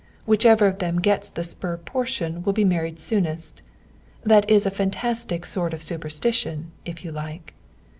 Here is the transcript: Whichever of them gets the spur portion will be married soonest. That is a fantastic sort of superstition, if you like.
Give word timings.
Whichever 0.25 0.65
of 0.65 0.79
them 0.79 0.99
gets 0.99 1.29
the 1.29 1.43
spur 1.43 1.77
portion 1.77 2.41
will 2.41 2.53
be 2.53 2.63
married 2.63 2.99
soonest. 2.99 3.61
That 4.23 4.49
is 4.49 4.65
a 4.65 4.71
fantastic 4.71 5.45
sort 5.45 5.75
of 5.75 5.83
superstition, 5.83 6.71
if 6.85 7.05
you 7.05 7.11
like. 7.11 7.53